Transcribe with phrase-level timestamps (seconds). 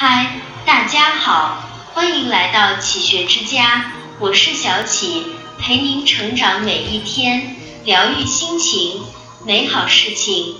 [0.00, 0.30] 嗨，
[0.64, 1.60] 大家好，
[1.92, 3.90] 欢迎来到启学之家，
[4.20, 5.24] 我是小启，
[5.58, 9.02] 陪您成长每一天，疗愈心情，
[9.44, 10.54] 美好事情。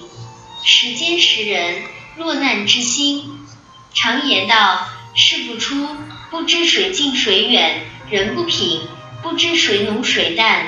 [0.64, 1.84] 时间识人，
[2.16, 3.46] 落难之心。
[3.94, 5.86] 常言道，事不出，
[6.32, 8.88] 不知水近水远；人不品，
[9.22, 10.66] 不知水浓水淡。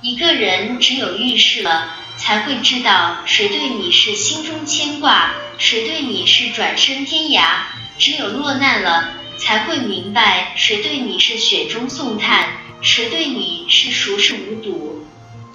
[0.00, 7.62] 一个人只有遇事了，才会知道谁对你是心中牵挂，谁对你是转身天涯。
[7.98, 12.48] 只有落难了，才会明白谁对你是雪中送炭，
[12.82, 15.06] 谁对你是熟视无睹。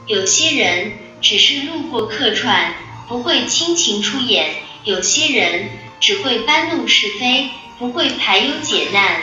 [0.07, 2.73] 有些人只是路过客串，
[3.07, 4.45] 不会倾情出演；
[4.83, 9.21] 有些人只会搬弄是非，不会排忧解难。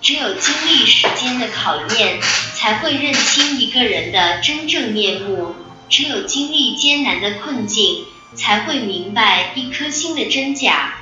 [0.00, 2.20] 只有经历时间的考验，
[2.54, 5.54] 才会认清一个人的真正面目；
[5.90, 10.97] 只有经历艰难的困境，才会明白一颗心的真假。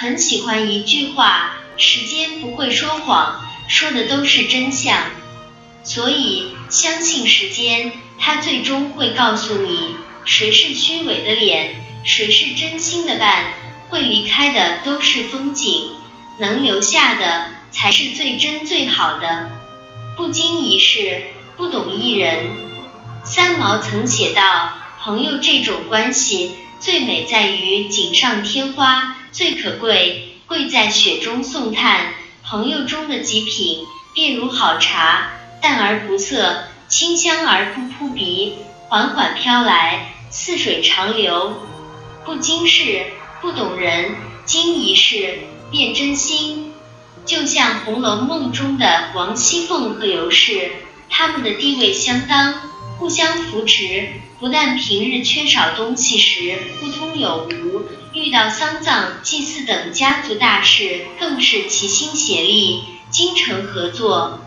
[0.00, 4.96] 很喜欢一句话：时间不会说谎，说的都是真相。
[5.84, 13.44] 所以相信时间，它最终会告诉你，谁是虚伪的脸，谁是真心的伴。
[13.90, 15.90] 会离开的都是风景，
[16.38, 19.50] 能留下的才是最真最好的。
[20.16, 21.24] 不经一事，
[21.58, 22.46] 不懂一人。
[23.22, 29.16] 三毛曾写道：朋友这种关系，最美在于锦上添花。
[29.30, 32.14] 最可贵，贵在雪中送炭。
[32.42, 35.30] 朋友中的极品，便如好茶，
[35.62, 38.56] 淡而不涩，清香而不扑鼻，
[38.88, 41.62] 缓缓飘来，似水长流。
[42.24, 43.04] 不经事，
[43.40, 45.38] 不懂人，经一事，
[45.70, 46.72] 便真心。
[47.24, 50.72] 就像《红楼梦》中的王熙凤和尤氏，
[51.08, 52.54] 他们的地位相当，
[52.98, 54.08] 互相扶持。
[54.40, 57.82] 不但平日缺少东西时互通有无，
[58.14, 64.40] 遇到丧葬、祭祀等家族大事，更是齐心协力、精诚合作。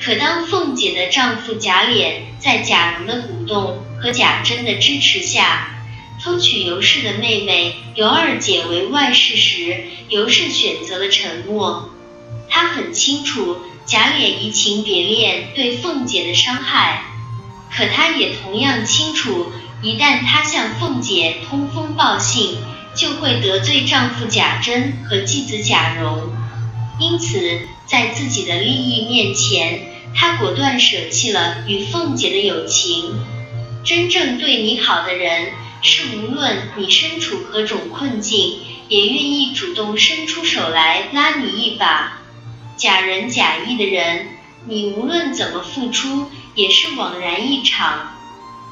[0.00, 5.84] 可当凤姐的丈夫贾琏在贾蓉的鼓动和贾珍的支持下，
[6.20, 11.90] 偷娶尤氏的妹妹尤二姐为外室时，尤氏选择了沉默。
[12.48, 17.04] 她很清楚贾琏移情别恋对凤姐的伤害。
[17.70, 19.52] 可她也同样清楚，
[19.82, 22.56] 一旦她向凤姐通风报信，
[22.94, 26.32] 就会得罪丈夫贾珍和继子贾蓉。
[26.98, 33.14] 因此，在自己的利益面前，她果断舍弃了与凤姐的友情。
[33.84, 38.58] 真正对你好的人，是无论你身处何种困境，
[38.88, 42.20] 也愿意主动伸出手来拉你一把。
[42.76, 44.26] 假仁假义的人，
[44.66, 46.30] 你无论怎么付出。
[46.54, 48.16] 也是枉然一场，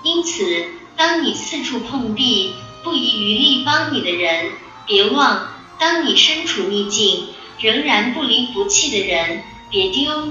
[0.02, 4.52] 因此，当你四处碰壁，不遗余力帮你的人，
[4.86, 5.48] 别忘；
[5.78, 7.28] 当你身处逆境，
[7.58, 10.30] 仍然不离不弃的人，别丢。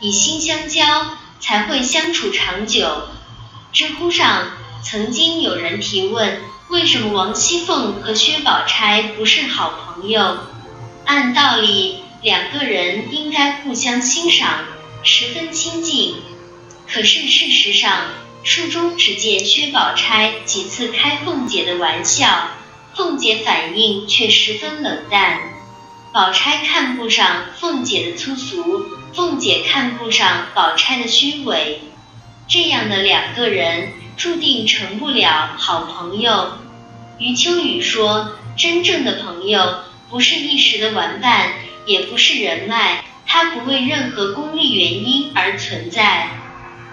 [0.00, 0.84] 以心相交，
[1.40, 3.08] 才会相处长久。
[3.72, 4.48] 知乎上
[4.82, 10.38] 曾经有人提问：为什么王熙凤和薛宝钗不是好朋友？
[11.04, 14.64] 按道理，两个人应该互相欣赏，
[15.02, 16.16] 十分亲近。
[16.88, 18.06] 可是事实上，
[18.44, 22.48] 书中只见薛宝钗几次开凤姐的玩笑，
[22.94, 25.40] 凤姐反应却十分冷淡。
[26.12, 31.82] 宝钗看不上凤姐的粗俗，凤姐看不上宝钗的虚伪，
[32.48, 36.52] 这样的两个人注定成不了好朋友。
[37.18, 41.52] 余秋雨说：“真正的朋友不是一时的玩伴，
[41.84, 46.28] 也不是人脉，他不为任何功利原因而存在。”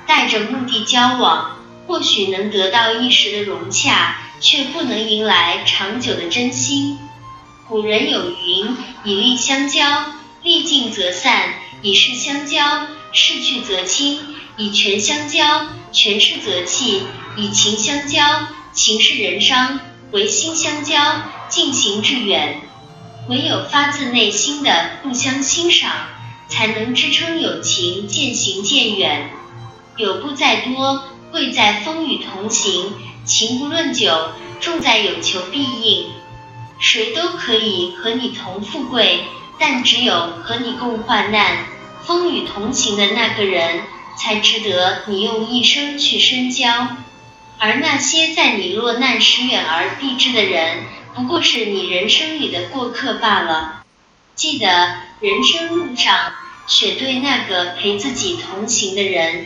[0.05, 6.97] 带着目的交往，或许能得到一时的融洽，却不能迎来长久的真心。
[7.67, 10.05] 古人有云：“以利相交，
[10.43, 11.49] 利尽则散；
[11.81, 14.19] 以势相交，势去则清；
[14.57, 17.03] 以权相交，权势则弃；
[17.37, 19.79] 以情相交，情是人伤；
[20.11, 20.99] 唯心相交，
[21.49, 22.61] 尽行致远。”
[23.29, 25.89] 唯有发自内心的互相欣赏，
[26.49, 29.29] 才能支撑友情渐行渐远。
[29.97, 32.93] 友不在多，贵在风雨同行；
[33.25, 34.29] 情不论久，
[34.59, 36.07] 重在有求必应。
[36.79, 39.23] 谁都可以和你同富贵，
[39.59, 41.57] 但只有和你共患难、
[42.01, 43.81] 风雨同行的那个人，
[44.17, 46.87] 才值得你用一生去深交。
[47.59, 53.83] 而那些在你落难时远而避之的人，不过是你人生里的过客罢了。
[54.33, 56.33] 记得，人生路上
[56.65, 59.45] 选对那个陪自己同行的人。